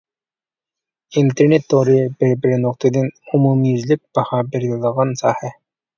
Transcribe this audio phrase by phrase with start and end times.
[1.21, 5.53] ئىنتېرنېت تورى بىر بىر نۇقتىدىن ئومۇميۈزلۈك باھا بېرىلىدىغان ساھە.